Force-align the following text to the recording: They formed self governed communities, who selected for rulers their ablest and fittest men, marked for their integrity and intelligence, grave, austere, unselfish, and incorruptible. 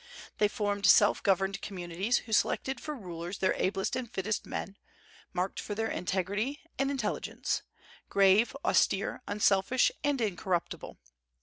They 0.39 0.47
formed 0.47 0.87
self 0.87 1.21
governed 1.21 1.61
communities, 1.61 2.17
who 2.25 2.33
selected 2.33 2.79
for 2.81 2.95
rulers 2.95 3.37
their 3.37 3.53
ablest 3.53 3.95
and 3.95 4.11
fittest 4.11 4.47
men, 4.47 4.75
marked 5.31 5.59
for 5.59 5.75
their 5.75 5.91
integrity 5.91 6.59
and 6.79 6.89
intelligence, 6.89 7.61
grave, 8.09 8.57
austere, 8.65 9.21
unselfish, 9.27 9.91
and 10.03 10.19
incorruptible. 10.19 10.97